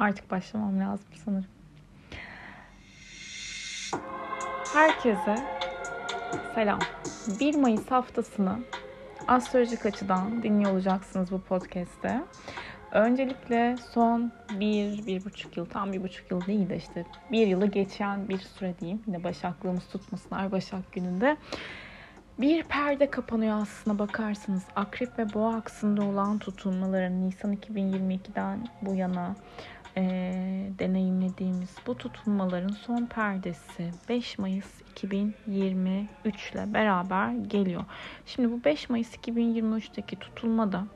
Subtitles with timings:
[0.00, 1.46] Artık başlamam lazım sanırım.
[4.74, 5.34] Herkese
[6.54, 6.78] selam.
[7.40, 8.58] 1 Mayıs haftasını
[9.28, 12.22] astrolojik açıdan dinliyor olacaksınız bu podcast'te.
[12.92, 17.66] Öncelikle son bir, bir buçuk yıl, tam bir buçuk yıl değil de işte bir yılı
[17.66, 19.02] geçen bir süre diyeyim.
[19.06, 21.36] Yine başaklığımız tutmasın Ay Başak gününde.
[22.38, 24.62] Bir perde kapanıyor aslında bakarsınız.
[24.76, 29.34] Akrep ve boğa aksında olan tutulmaların Nisan 2022'den bu yana
[29.96, 30.02] e,
[30.78, 37.84] deneyimlediğimiz bu tutulmaların son perdesi 5 Mayıs 2023 ile beraber geliyor.
[38.26, 40.86] Şimdi bu 5 Mayıs 2023'teki tutulmada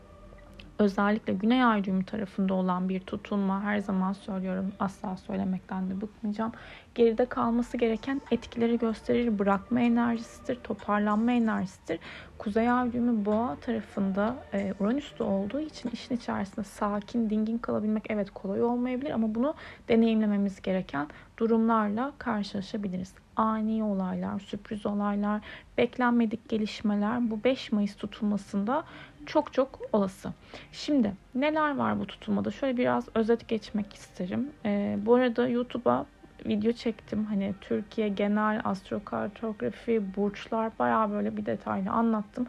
[0.78, 6.52] özellikle Güney Ay düğümü tarafında olan bir tutulma her zaman söylüyorum asla söylemekten de bıkmayacağım.
[6.94, 9.38] Geride kalması gereken etkileri gösterir.
[9.38, 11.98] Bırakma enerjisidir, toparlanma enerjisidir.
[12.38, 18.30] Kuzey Ay düğümü boğa tarafında e, Uranüs'te olduğu için işin içerisinde sakin, dingin kalabilmek evet
[18.30, 19.54] kolay olmayabilir ama bunu
[19.88, 21.08] deneyimlememiz gereken
[21.38, 23.14] durumlarla karşılaşabiliriz.
[23.36, 25.40] Ani olaylar, sürpriz olaylar,
[25.78, 28.84] beklenmedik gelişmeler bu 5 Mayıs tutulmasında
[29.26, 30.32] çok çok olası.
[30.72, 32.50] Şimdi neler var bu tutulmada?
[32.50, 34.50] Şöyle biraz özet geçmek isterim.
[34.64, 36.06] Ee, bu arada YouTube'a
[36.46, 37.24] video çektim.
[37.24, 42.46] Hani Türkiye genel astrokartografi, burçlar bayağı böyle bir detaylı anlattım.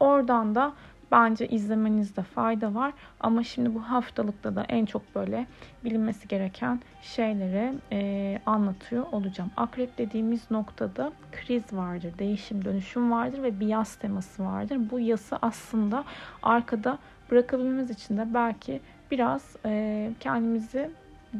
[0.00, 0.72] Oradan da
[1.12, 2.92] bence izlemenizde fayda var.
[3.20, 5.46] Ama şimdi bu haftalıkta da en çok böyle
[5.84, 9.50] bilinmesi gereken şeyleri e, anlatıyor olacağım.
[9.56, 14.78] Akrep dediğimiz noktada kriz vardır, değişim, dönüşüm vardır ve bir yaz teması vardır.
[14.90, 16.04] Bu yası aslında
[16.42, 16.98] arkada
[17.30, 20.90] bırakabilmemiz için de belki biraz e, kendimizi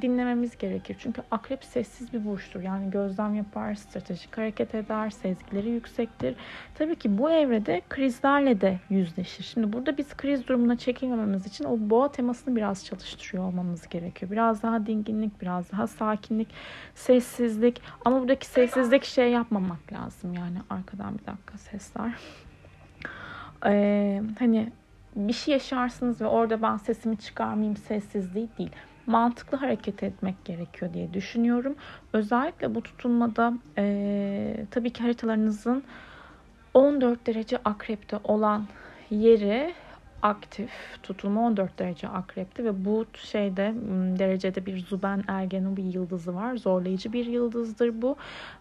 [0.03, 0.97] dinlememiz gerekir.
[0.99, 2.61] Çünkü akrep sessiz bir burçtur.
[2.61, 6.37] Yani gözlem yapar, stratejik hareket eder, sezgileri yüksektir.
[6.75, 9.45] Tabii ki bu evrede krizlerle de yüzleşir.
[9.45, 14.33] Şimdi burada biz kriz durumuna çekilmememiz için o boğa temasını biraz çalıştırıyor olmamız gerekiyor.
[14.33, 16.49] Biraz daha dinginlik, biraz daha sakinlik,
[16.95, 17.83] sessizlik.
[18.05, 20.35] Ama buradaki sessizlik şey yapmamak lazım.
[20.35, 22.13] Yani arkadan bir dakika sesler.
[23.67, 24.73] Ee, hani
[25.17, 28.71] bir şey yaşarsınız ve orada ben sesimi çıkarmayayım sessizliği değil
[29.07, 31.77] mantıklı hareket etmek gerekiyor diye düşünüyorum.
[32.13, 35.85] Özellikle bu tutulmada e, tabii ki haritalarınızın
[36.75, 38.67] 14 derece akrepte olan
[39.11, 39.75] yeri
[40.25, 40.71] aktif.
[41.03, 43.75] Tutulma 14 derece akrepti ve bu şeyde
[44.19, 46.57] derecede bir Zuben Ergenu bir yıldızı var.
[46.57, 48.17] Zorlayıcı bir yıldızdır bu.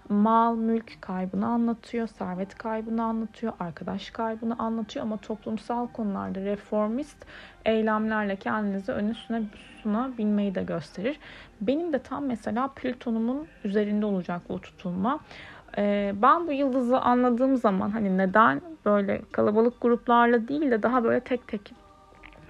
[0.10, 7.26] Mal, mülk kaybını anlatıyor, servet kaybını anlatıyor, arkadaş kaybını anlatıyor ama toplumsal konularda reformist
[7.66, 9.14] eylemlerle kendinizi önü
[9.84, 11.20] sunabilmeyi de gösterir.
[11.62, 15.20] Benim de tam mesela Plüton'umun üzerinde olacak bu tutulma.
[16.14, 21.48] Ben bu yıldızı anladığım zaman hani neden böyle kalabalık gruplarla değil de daha böyle tek
[21.48, 21.74] tek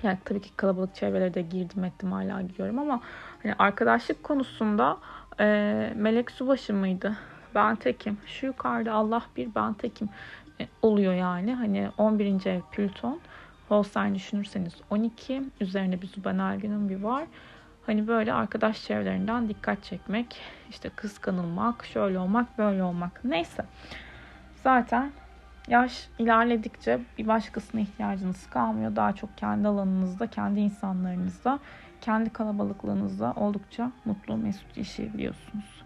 [0.04, 3.02] yani tabii ki kalabalık çevrelere de girdim ettim hala gidiyorum ama
[3.44, 4.98] hani arkadaşlık konusunda
[5.40, 5.46] e,
[5.96, 7.18] Melek Subaşı mıydı?
[7.56, 8.18] Ben tekim.
[8.26, 10.10] Şu yukarıda Allah bir ben tekim
[10.62, 11.54] e, oluyor yani.
[11.54, 12.46] Hani 11.
[12.46, 13.20] ev Plüton.
[13.70, 15.44] Holstein düşünürseniz 12.
[15.62, 16.14] Üzerine bir
[16.62, 17.24] günün bir var.
[17.86, 23.26] Hani böyle arkadaş çevrelerinden dikkat çekmek, işte kıskanılmak, şöyle olmak, böyle olmak.
[23.26, 23.66] Neyse.
[24.64, 25.12] Zaten
[25.68, 28.96] yaş ilerledikçe bir başkasına ihtiyacınız kalmıyor.
[28.96, 31.60] Daha çok kendi alanınızda, kendi insanlarınızda,
[32.02, 35.84] kendi kalabalıklığınızda oldukça mutlu, mesut yaşayabiliyorsunuz.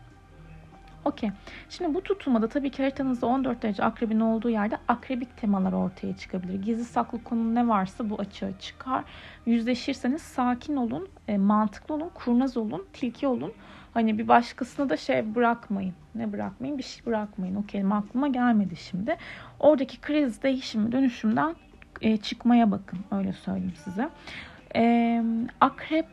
[1.08, 1.32] Okey.
[1.70, 6.62] Şimdi bu tutulmada tabii ki haritanızda 14 derece akrebin olduğu yerde akrebik temalar ortaya çıkabilir.
[6.62, 9.04] Gizli saklı konu ne varsa bu açığa çıkar.
[9.46, 13.54] Yüzleşirseniz sakin olun, e, mantıklı olun, kurnaz olun, tilki olun.
[13.94, 15.94] Hani bir başkasına da şey bırakmayın.
[16.16, 16.78] Ne bırakmayın?
[16.78, 17.56] Bir şey bırakmayın.
[17.56, 19.18] O kelime aklıma gelmedi şimdi.
[19.60, 21.56] Oradaki kriz, değişim, dönüşümden
[22.02, 23.00] e, çıkmaya bakın.
[23.12, 24.10] Öyle söyleyeyim size.
[24.76, 25.24] E,
[25.62, 26.06] akrep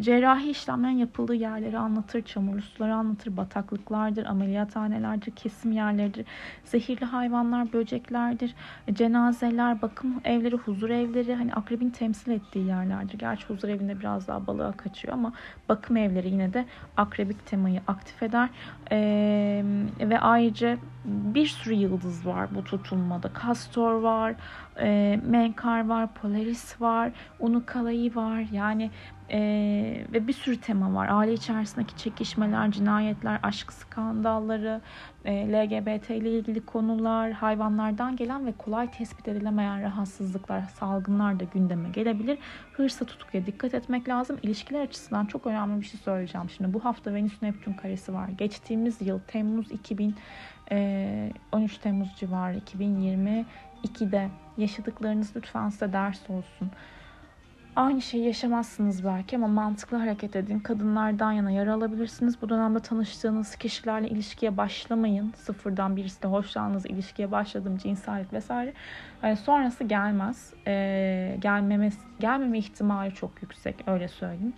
[0.00, 6.26] Cerrahi işlemlerin yapıldığı yerleri anlatır, çamurlu suları anlatır, bataklıklardır, ameliyathanelerdir, kesim yerleridir,
[6.64, 8.54] zehirli hayvanlar, böceklerdir,
[8.92, 13.18] cenazeler, bakım evleri, huzur evleri, hani akrebin temsil ettiği yerlerdir.
[13.18, 15.32] Gerçi huzur evinde biraz daha balığa kaçıyor ama
[15.68, 16.64] bakım evleri yine de
[16.96, 18.48] akrebik temayı aktif eder.
[18.92, 19.62] Ee,
[20.00, 20.76] ve ayrıca
[21.06, 23.28] bir sürü yıldız var bu tutulmada.
[23.28, 24.34] Kastor var,
[24.80, 28.44] e, Menkar var, Polaris var, Unukalayı var.
[28.52, 28.90] Yani
[29.30, 29.38] e,
[30.12, 31.08] ve bir sürü tema var.
[31.10, 34.80] Aile içerisindeki çekişmeler, cinayetler, aşk skandalları,
[35.24, 41.88] e, LGBT ile ilgili konular, hayvanlardan gelen ve kolay tespit edilemeyen rahatsızlıklar, salgınlar da gündeme
[41.88, 42.38] gelebilir.
[42.72, 44.38] Hırsa tutkuya dikkat etmek lazım.
[44.42, 46.50] İlişkiler açısından çok önemli bir şey söyleyeceğim.
[46.50, 48.28] Şimdi bu hafta Venüs Neptün karesi var.
[48.28, 50.14] Geçtiğimiz yıl Temmuz 2000 e,
[51.52, 56.70] 13 Temmuz civarı 2022'de yaşadıklarınız lütfen size ders olsun
[57.76, 60.60] Aynı şeyi yaşamazsınız belki ama mantıklı hareket edin.
[60.60, 62.42] Kadınlardan yana yara alabilirsiniz.
[62.42, 65.32] Bu dönemde tanıştığınız kişilerle ilişkiye başlamayın.
[65.36, 68.72] Sıfırdan birisiyle hoşlandığınız ilişkiye başladım cinsellik vesaire.
[69.22, 70.54] Yani sonrası gelmez.
[70.66, 71.90] Ee, gelmeme,
[72.20, 74.54] gelmeme ihtimali çok yüksek öyle söyleyeyim.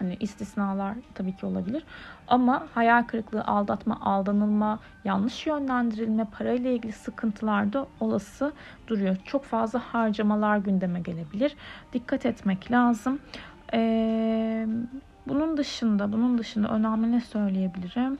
[0.00, 1.84] Hani istisnalar tabii ki olabilir.
[2.28, 8.52] Ama hayal kırıklığı, aldatma, aldanılma, yanlış yönlendirilme, parayla ilgili sıkıntılar da olası
[8.86, 9.16] duruyor.
[9.24, 11.56] Çok fazla harcamalar gündeme gelebilir.
[11.92, 13.18] Dikkat etmek lazım.
[13.74, 14.66] Ee,
[15.28, 18.18] bunun dışında, bunun dışında önemli ne söyleyebilirim?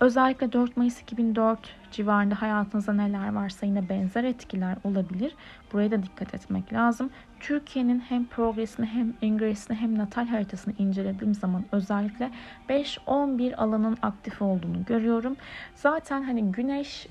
[0.00, 1.58] Özellikle 4 Mayıs 2004
[1.90, 5.34] civarında hayatınızda neler varsa yine benzer etkiler olabilir.
[5.72, 7.10] Buraya da dikkat etmek lazım.
[7.40, 12.30] Türkiye'nin hem progresini hem ingresini hem natal haritasını incelediğim zaman özellikle
[12.68, 15.36] 5-11 alanın aktif olduğunu görüyorum.
[15.74, 17.08] Zaten hani Güneş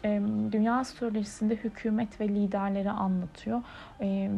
[0.52, 3.62] dünya astrolojisinde hükümet ve liderleri anlatıyor.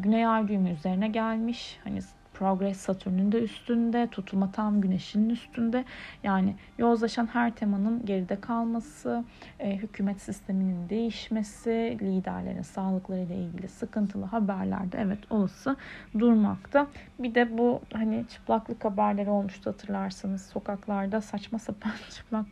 [0.02, 1.80] Güney ay düğümü üzerine gelmiş.
[1.84, 2.00] Hani
[2.39, 5.86] Progress Satürn'ün de üstünde, tutulma tam güneşin üstünde.
[6.24, 9.24] Yani yozlaşan her temanın geride kalması,
[9.60, 15.75] e, hükümet sisteminin değişmesi, liderlerin sağlıkları ile ilgili sıkıntılı haberlerde evet olası
[16.19, 16.88] durmakta.
[17.19, 22.45] Bir de bu hani çıplaklık haberleri olmuştu hatırlarsanız sokaklarda saçma sapan çıplak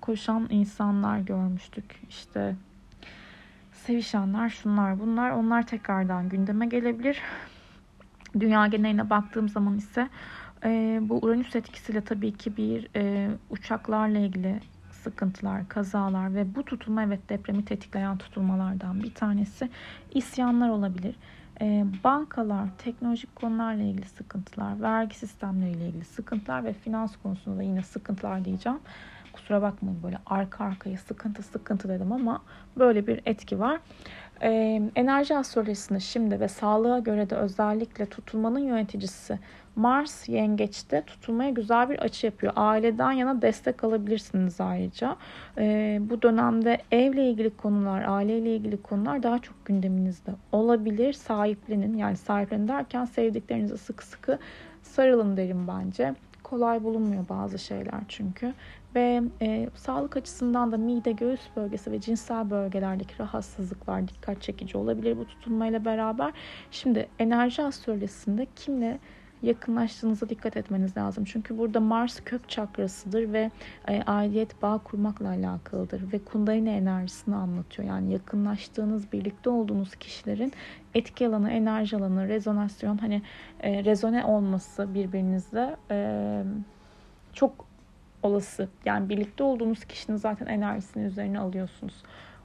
[0.00, 2.02] koşan insanlar görmüştük.
[2.08, 2.56] İşte
[3.72, 7.20] sevişenler şunlar bunlar onlar tekrardan gündeme gelebilir.
[8.40, 10.08] Dünya geneline baktığım zaman ise
[10.64, 14.60] e, bu Uranüs etkisiyle tabii ki bir e, uçaklarla ilgili
[14.90, 19.70] sıkıntılar, kazalar ve bu tutulma evet depremi tetikleyen tutulmalardan bir tanesi
[20.14, 21.16] isyanlar olabilir.
[21.60, 27.82] E, bankalar, teknolojik konularla ilgili sıkıntılar, vergi sistemleriyle ilgili sıkıntılar ve finans konusunda da yine
[27.82, 28.78] sıkıntılar diyeceğim.
[29.32, 32.42] Kusura bakmayın böyle arka arkaya sıkıntı sıkıntı dedim ama
[32.78, 33.80] böyle bir etki var.
[34.44, 39.38] Ee, enerji astrolojisinde şimdi ve sağlığa göre de özellikle tutulmanın yöneticisi
[39.76, 42.52] Mars yengeçte tutulmaya güzel bir açı yapıyor.
[42.56, 45.16] Aileden yana destek alabilirsiniz ayrıca.
[45.58, 51.12] Ee, bu dönemde evle ilgili konular, aileyle ilgili konular daha çok gündeminizde olabilir.
[51.12, 54.38] Sahiplenin yani sahiplenin derken sevdiklerinize sıkı sıkı
[54.82, 56.14] sarılın derim bence.
[56.44, 58.54] Kolay bulunmuyor bazı şeyler çünkü
[58.94, 65.18] ve e, sağlık açısından da mide, göğüs bölgesi ve cinsel bölgelerdeki rahatsızlıklar dikkat çekici olabilir
[65.18, 66.32] bu tutulmayla beraber.
[66.70, 68.98] Şimdi enerji astrolojisinde kimle
[69.44, 71.24] yakınlaştığınıza dikkat etmeniz lazım.
[71.24, 73.50] Çünkü burada Mars kök çakrasıdır ve
[73.88, 77.88] e, aidiyet bağ kurmakla alakalıdır ve kundalini enerjisini anlatıyor.
[77.88, 80.52] Yani yakınlaştığınız, birlikte olduğunuz kişilerin
[80.94, 83.22] etki alanı, enerji alanı, rezonasyon hani
[83.60, 86.42] e, rezone olması birbirinizle e,
[87.32, 87.66] çok
[88.22, 88.68] olası.
[88.84, 91.94] Yani birlikte olduğunuz kişinin zaten enerjisini üzerine alıyorsunuz.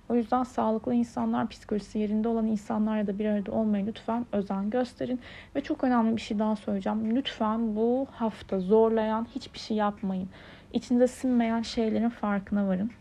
[0.09, 5.19] O yüzden sağlıklı insanlar, psikolojisi yerinde olan insanlarla da bir arada olmayı lütfen özen gösterin.
[5.55, 7.15] Ve çok önemli bir şey daha söyleyeceğim.
[7.15, 10.29] Lütfen bu hafta zorlayan hiçbir şey yapmayın.
[10.73, 12.91] İçinize sinmeyen şeylerin farkına varın.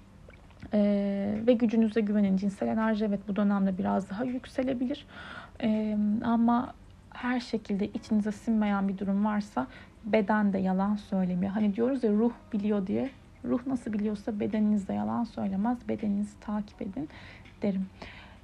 [0.74, 2.36] Ee, ve gücünüze güvenin.
[2.36, 5.06] Cinsel enerji evet bu dönemde biraz daha yükselebilir.
[5.62, 6.74] Ee, ama
[7.10, 9.66] her şekilde içinize sinmeyen bir durum varsa
[10.04, 11.52] beden de yalan söylemiyor.
[11.52, 13.10] Hani diyoruz ya ruh biliyor diye.
[13.44, 15.88] Ruh nasıl biliyorsa bedeniniz de yalan söylemez.
[15.88, 17.08] Bedeninizi takip edin
[17.62, 17.86] derim.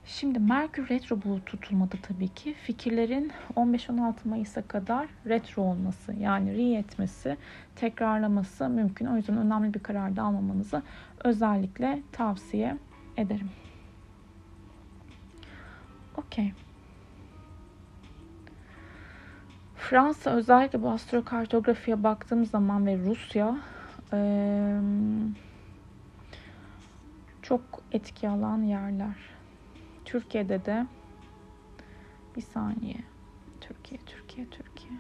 [0.07, 2.55] Şimdi Merkür retro bulut tutulmadı tabii ki.
[2.55, 7.37] Fikirlerin 15-16 Mayıs'a kadar retro olması yani re etmesi,
[7.77, 9.07] tekrarlaması mümkün.
[9.07, 10.83] O yüzden önemli bir karar da almamanızı
[11.25, 12.79] özellikle tavsiye
[13.17, 13.51] ederim.
[16.17, 16.53] Okey.
[19.77, 23.57] Fransa özellikle bu astrokartografiye baktığım zaman ve Rusya
[27.42, 29.16] çok etki alan yerler.
[30.04, 30.87] Türkiye'de de
[32.37, 32.99] bir saniye.
[33.61, 34.99] Türkiye, Türkiye, Türkiye.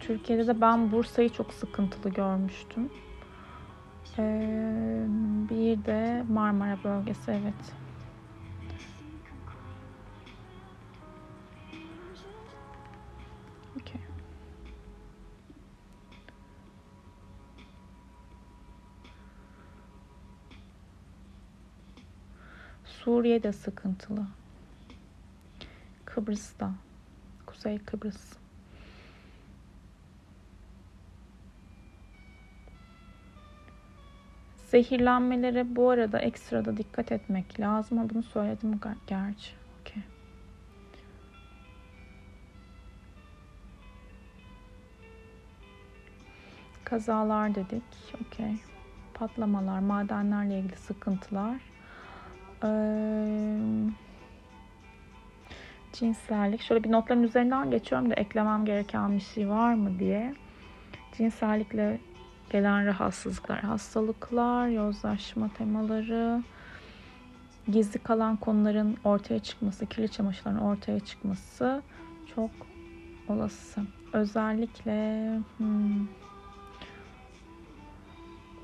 [0.00, 2.90] Türkiye'de de ben Bursa'yı çok sıkıntılı görmüştüm.
[4.18, 5.06] Ee,
[5.50, 7.79] bir de Marmara bölgesi evet.
[23.04, 24.26] Suriye de sıkıntılı.
[26.04, 26.72] Kıbrıs'ta.
[27.46, 28.32] Kuzey Kıbrıs.
[34.70, 39.50] Zehirlenmelere bu arada ekstrada dikkat etmek lazım ama bunu söyledim gerçi.
[39.80, 40.02] Okay.
[46.84, 47.82] Kazalar dedik.
[48.26, 48.56] Okey.
[49.14, 51.69] Patlamalar, madenlerle ilgili sıkıntılar.
[55.92, 56.62] Cinsellik.
[56.62, 60.34] Şöyle bir notların üzerinden geçiyorum da eklemem gereken bir şey var mı diye.
[61.16, 62.00] Cinsellikle
[62.50, 66.42] gelen rahatsızlıklar, hastalıklar, yozlaşma temaları,
[67.68, 71.82] gizli kalan konuların ortaya çıkması, kirli çamaşırların ortaya çıkması
[72.26, 72.50] çok
[73.28, 73.80] olası.
[74.12, 75.26] Özellikle
[75.56, 76.06] hmm,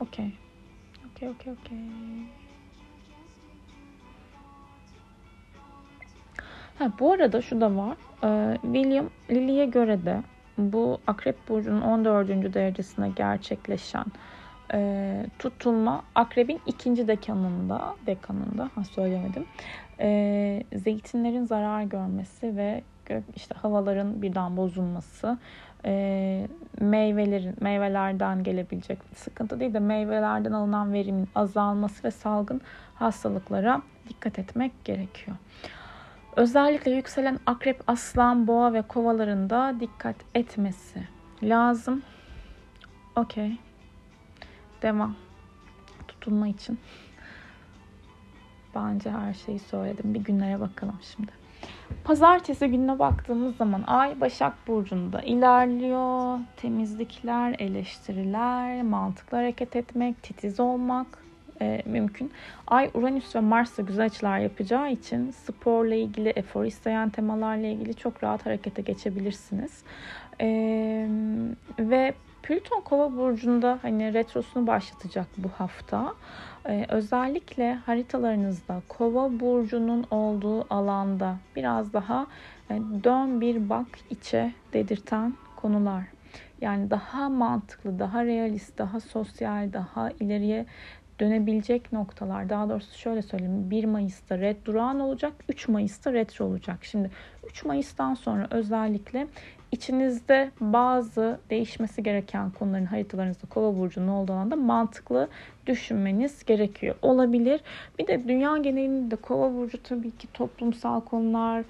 [0.00, 0.32] okey.
[1.10, 1.78] Okey, okey, okey.
[6.78, 7.96] Ha, bu arada şu da var.
[8.24, 10.22] Ee, William Lily'e göre de
[10.58, 12.28] bu Akrep Burcu'nun 14.
[12.54, 14.04] derecesine gerçekleşen
[14.72, 19.46] e, tutulma Akrep'in ikinci dekanında, dekanında ha söylemedim.
[20.00, 22.82] E, zeytinlerin zarar görmesi ve
[23.36, 25.38] işte havaların birden bozulması,
[25.84, 26.48] e,
[26.80, 32.60] meyvelerin meyvelerden gelebilecek sıkıntı değil de meyvelerden alınan verimin azalması ve salgın
[32.94, 35.36] hastalıklara dikkat etmek gerekiyor.
[36.36, 41.08] Özellikle yükselen akrep, aslan, boğa ve kovalarında dikkat etmesi
[41.42, 42.02] lazım.
[43.16, 43.56] Okey.
[44.82, 45.16] Devam.
[46.08, 46.78] Tutulma için.
[48.74, 50.14] Bence her şeyi söyledim.
[50.14, 51.32] Bir günlere bakalım şimdi.
[52.04, 56.38] Pazartesi gününe baktığımız zaman Ay Başak Burcu'nda ilerliyor.
[56.56, 61.25] Temizlikler, eleştiriler, mantıklı hareket etmek, titiz olmak,
[61.60, 62.32] e, mümkün.
[62.66, 68.24] Ay, Uranüs ve Mars'la güzel açılar yapacağı için sporla ilgili, efor isteyen temalarla ilgili çok
[68.24, 69.82] rahat harekete geçebilirsiniz.
[70.40, 70.46] E,
[71.78, 72.14] ve
[72.46, 76.14] Plüton Kova burcunda hani retrosunu başlatacak bu hafta.
[76.68, 82.26] Ee, özellikle haritalarınızda Kova burcunun olduğu alanda biraz daha
[82.70, 86.04] yani dön bir bak içe dedirten konular.
[86.60, 90.66] Yani daha mantıklı, daha realist, daha sosyal, daha ileriye
[91.20, 92.48] dönebilecek noktalar.
[92.48, 93.70] Daha doğrusu şöyle söyleyeyim.
[93.70, 95.32] 1 Mayıs'ta red durağan olacak.
[95.48, 96.78] 3 Mayıs'ta retro olacak.
[96.82, 97.10] Şimdi
[97.50, 99.26] 3 Mayıs'tan sonra özellikle
[99.72, 105.28] içinizde bazı değişmesi gereken konuların haritalarınızda kova burcunun olduğu alanda mantıklı
[105.66, 106.94] düşünmeniz gerekiyor.
[107.02, 107.60] Olabilir.
[107.98, 111.64] Bir de dünya genelinde kova burcu tabii ki toplumsal konular,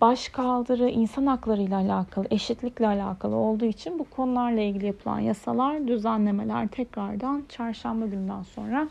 [0.00, 5.88] baş kaldırı, insan hakları ile alakalı, eşitlikle alakalı olduğu için bu konularla ilgili yapılan yasalar,
[5.88, 8.88] düzenlemeler tekrardan çarşamba günden sonra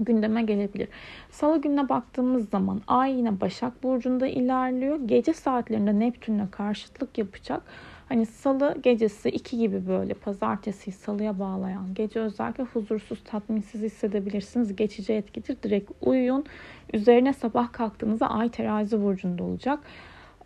[0.00, 0.88] gündeme gelebilir.
[1.30, 5.00] Salı gününe baktığımız zaman Ay yine Başak Burcu'nda ilerliyor.
[5.06, 7.62] Gece saatlerinde Neptün'le karşıtlık yapacak.
[8.08, 14.76] Hani salı gecesi iki gibi böyle pazartesi salıya bağlayan gece özellikle huzursuz tatminsiz hissedebilirsiniz.
[14.76, 15.56] Geçici etkidir.
[15.62, 16.44] Direkt uyuyun.
[16.92, 19.78] Üzerine sabah kalktığınızda ay terazi burcunda olacak.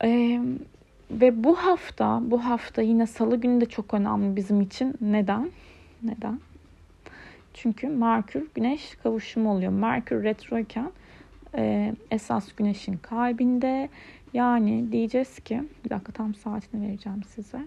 [0.05, 0.41] Ee,
[1.11, 4.95] ve bu hafta bu hafta yine salı günü de çok önemli bizim için.
[5.01, 5.51] Neden?
[6.03, 6.41] Neden?
[7.55, 9.73] Çünkü Merkür Güneş kavuşumu oluyor.
[9.73, 10.93] Merkür retroyken
[11.55, 13.89] e, esas Güneş'in kalbinde.
[14.35, 17.61] Yani diyeceğiz ki bir dakika tam saatini vereceğim size.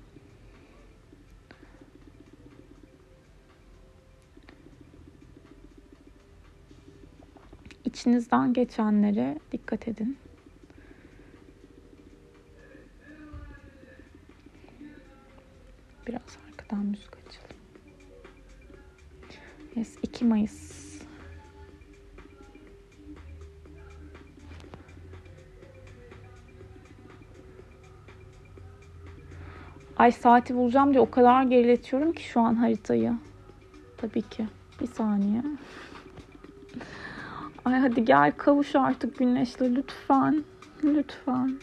[7.85, 10.17] İçinizden geçenlere dikkat edin.
[16.07, 17.57] Biraz arkadan müzik açalım.
[19.75, 20.83] Yes, 2 Mayıs.
[29.97, 33.13] Ay saati bulacağım diye o kadar geriletiyorum ki şu an haritayı.
[33.97, 34.47] Tabii ki.
[34.81, 35.43] Bir saniye.
[37.65, 40.43] Ay hadi gel kavuş artık güneşle lütfen.
[40.83, 41.59] Lütfen.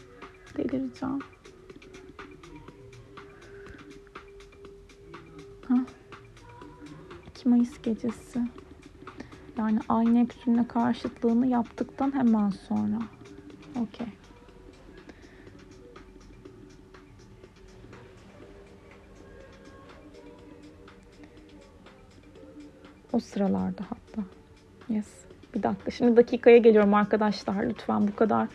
[0.56, 1.18] Delireceğim.
[7.50, 8.40] Mayıs gecesi.
[9.59, 12.99] Yani Ay Neptün'le karşıtlığını yaptıktan hemen sonra.
[13.80, 14.07] Okey.
[23.12, 24.23] O sıralarda hatta.
[24.88, 25.09] Yes.
[25.54, 25.90] Bir dakika.
[25.90, 27.64] Şimdi dakikaya geliyorum arkadaşlar.
[27.64, 28.49] Lütfen bu kadar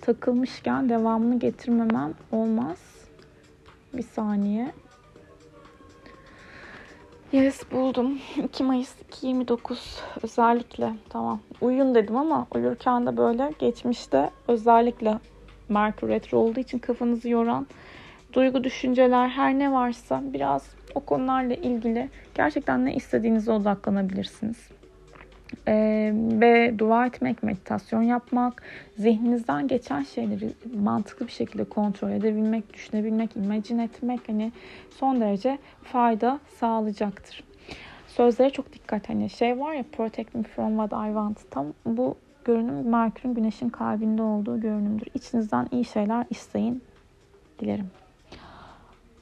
[0.00, 2.78] takılmışken devamını getirmemem olmaz.
[3.94, 4.72] Bir saniye.
[7.32, 8.18] Yes buldum.
[8.44, 11.40] 2 Mayıs 2029 özellikle tamam.
[11.60, 15.18] Uyuyun dedim ama uyurken de böyle geçmişte özellikle
[15.68, 17.66] Merkür Retro olduğu için kafanızı yoran
[18.32, 24.68] duygu, düşünceler her ne varsa biraz o konularla ilgili gerçekten ne istediğinize odaklanabilirsiniz.
[25.68, 28.62] Ee, ve dua etmek, meditasyon yapmak,
[28.98, 30.50] zihninizden geçen şeyleri
[30.82, 34.52] mantıklı bir şekilde kontrol edebilmek, düşünebilmek, imagine etmek hani
[34.98, 37.44] son derece fayda sağlayacaktır.
[38.06, 42.16] Sözlere çok dikkat hani şey var ya protect me from what I want tam bu
[42.44, 45.06] görünüm Merkür'ün Güneş'in kalbinde olduğu görünümdür.
[45.14, 46.82] İçinizden iyi şeyler isteyin
[47.58, 47.90] dilerim.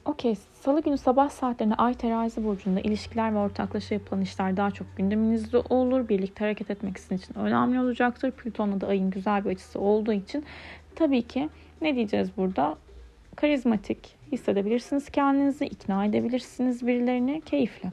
[0.09, 4.97] Okey, salı günü sabah saatlerinde Ay terazi burcunda ilişkiler ve ortaklaşa yapılan işler daha çok
[4.97, 6.09] gündeminizde olur.
[6.09, 8.31] Birlikte hareket etmek sizin için önemli olacaktır.
[8.31, 10.45] Plüton'la da ayın güzel bir açısı olduğu için
[10.95, 11.49] tabii ki
[11.81, 12.77] ne diyeceğiz burada?
[13.35, 17.89] Karizmatik hissedebilirsiniz kendinizi, ikna edebilirsiniz birilerini, keyifli.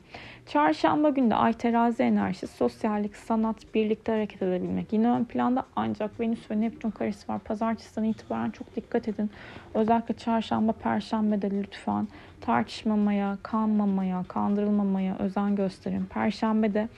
[0.47, 4.93] Çarşamba günde ay terazi enerjisi, sosyallik, sanat, birlikte hareket edebilmek.
[4.93, 7.39] Yine ön planda ancak Venüs ve Neptün karesi var.
[7.39, 9.31] Pazartesiden itibaren çok dikkat edin.
[9.75, 12.09] Özellikle çarşamba, perşembe de lütfen
[12.41, 16.05] tartışmamaya, kanmamaya, kandırılmamaya özen gösterin.
[16.05, 16.89] Perşembe de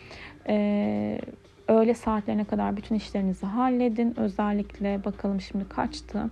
[0.48, 1.18] ee,
[1.68, 4.14] öğle saatlerine kadar bütün işlerinizi halledin.
[4.16, 6.30] Özellikle bakalım şimdi kaçtı.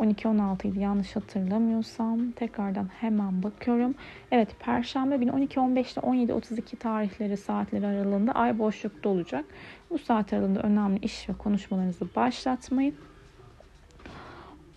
[0.00, 2.30] 12-16 idi yanlış hatırlamıyorsam.
[2.30, 3.94] Tekrardan hemen bakıyorum.
[4.30, 9.44] Evet Perşembe günü 12-15 ile 17-32 tarihleri saatleri aralığında ay boşlukta olacak.
[9.90, 12.94] Bu saat aralığında önemli iş ve konuşmalarınızı başlatmayın.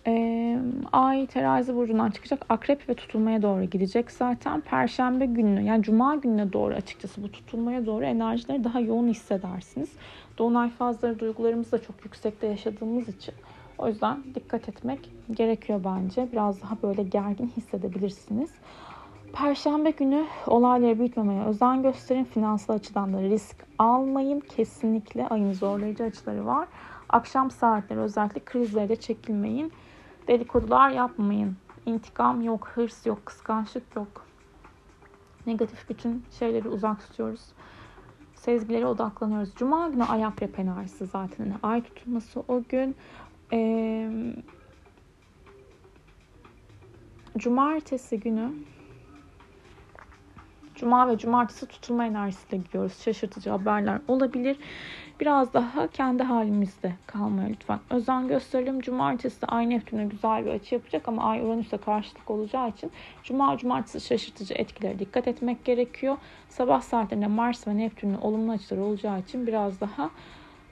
[0.06, 0.58] Ee,
[0.92, 2.46] ay terazi burcundan çıkacak.
[2.48, 4.60] Akrep ve tutulmaya doğru gidecek zaten.
[4.60, 9.92] Perşembe günü yani cuma gününe doğru açıkçası bu tutulmaya doğru enerjileri daha yoğun hissedersiniz.
[10.38, 13.34] Dolunay fazları duygularımız da çok yüksekte yaşadığımız için
[13.78, 16.28] o yüzden dikkat etmek gerekiyor bence.
[16.32, 18.50] Biraz daha böyle gergin hissedebilirsiniz.
[19.32, 22.24] Perşembe günü olayları büyütmemeye özen gösterin.
[22.24, 24.40] Finansal açıdan da risk almayın.
[24.40, 26.68] Kesinlikle ayın zorlayıcı açıları var.
[27.08, 29.72] Akşam saatleri özellikle krizlerde çekilmeyin.
[30.28, 31.56] Dedikodular yapmayın.
[31.86, 34.26] İntikam yok, hırs yok, kıskançlık yok.
[35.46, 37.52] Negatif bütün şeyleri uzak tutuyoruz.
[38.34, 39.54] Sezgilere odaklanıyoruz.
[39.54, 41.44] Cuma günü ayak enerjisi zaten.
[41.44, 42.96] Yani ay tutulması o gün.
[43.52, 44.10] Ee,
[47.38, 48.52] cumartesi günü
[50.74, 53.02] Cuma ve cumartesi tutulma enerjisiyle gidiyoruz.
[53.02, 54.56] Şaşırtıcı haberler olabilir.
[55.20, 58.80] Biraz daha kendi halimizde kalmaya lütfen özen gösterelim.
[58.80, 62.90] Cumartesi Ay Neptün'e güzel bir açı yapacak ama Ay Uranüs'e karşılık olacağı için
[63.22, 66.16] Cuma cumartesi şaşırtıcı etkilere dikkat etmek gerekiyor.
[66.48, 70.10] Sabah saatlerinde Mars ve Neptün'ün olumlu açıları olacağı için biraz daha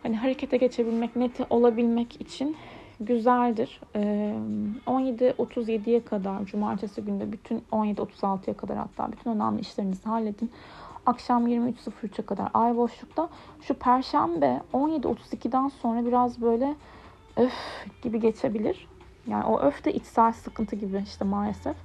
[0.02, 2.56] hani harekete geçebilmek, net olabilmek için
[3.00, 3.80] güzeldir.
[3.94, 10.50] 17.37'ye kadar cumartesi günde bütün 17.36'ya kadar hatta bütün önemli işlerinizi halledin.
[11.06, 13.28] Akşam 23.03'e kadar ay boşlukta.
[13.62, 16.74] Şu perşembe 17.32'den sonra biraz böyle
[17.36, 17.54] öf
[18.02, 18.88] gibi geçebilir.
[19.26, 21.76] Yani o öf de içsel sıkıntı gibi işte maalesef.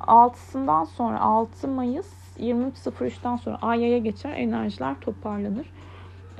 [0.00, 5.72] 6'sından sonra 6 Mayıs 23.03'ten sonra Ay'a geçer enerjiler toparlanır.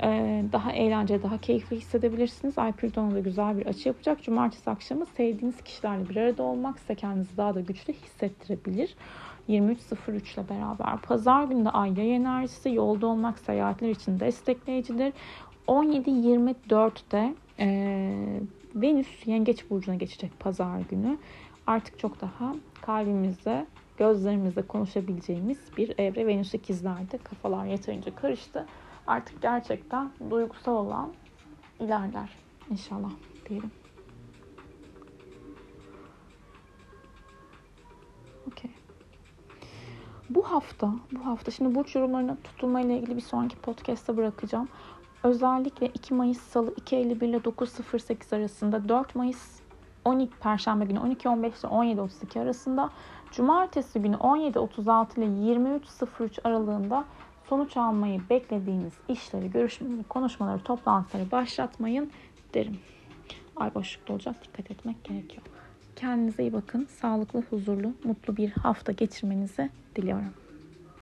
[0.01, 2.57] Ee, daha eğlenceli, daha keyifli hissedebilirsiniz.
[2.57, 4.23] Ay Plüton'a da güzel bir açı yapacak.
[4.23, 8.95] Cumartesi akşamı sevdiğiniz kişilerle bir arada olmak size kendinizi daha da güçlü hissettirebilir.
[9.49, 10.97] 23.03 ile beraber.
[10.97, 15.13] Pazar günü de ay yay enerjisi yolda olmak seyahatler için destekleyicidir.
[15.67, 17.69] 17.24'te e,
[18.75, 21.17] Venüs Yengeç Burcu'na geçecek pazar günü.
[21.67, 23.65] Artık çok daha kalbimizde,
[23.97, 26.27] gözlerimizde konuşabileceğimiz bir evre.
[26.27, 28.65] Venüs ikizlerde kafalar yeterince karıştı
[29.07, 31.13] artık gerçekten duygusal olan
[31.79, 32.29] ilerler
[32.69, 33.11] inşallah
[33.49, 33.71] diyelim.
[38.47, 38.71] Okey.
[40.29, 44.67] Bu hafta, bu hafta şimdi burç yorumlarını tutulma ile ilgili bir sonraki podcast'a bırakacağım.
[45.23, 49.59] Özellikle 2 Mayıs Salı 2.51 ile 9.08 arasında 4 Mayıs
[50.05, 52.89] 12 Perşembe günü 12.15 ile 17.32 arasında
[53.31, 57.05] Cumartesi günü 17.36 ile 23.03 aralığında
[57.49, 62.11] sonuç almayı beklediğiniz işleri, görüşmeleri, konuşmaları, toplantıları başlatmayın
[62.53, 62.79] derim.
[63.55, 64.35] Ay boşlukta olacak.
[64.43, 65.43] Dikkat etmek gerekiyor.
[65.95, 66.87] Kendinize iyi bakın.
[67.01, 70.42] Sağlıklı, huzurlu, mutlu bir hafta geçirmenizi diliyorum.